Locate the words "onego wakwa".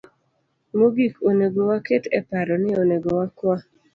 2.81-3.55